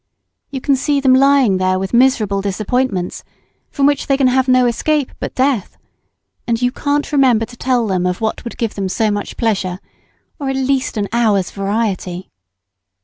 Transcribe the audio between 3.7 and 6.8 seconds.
which they can have no escape but death, and you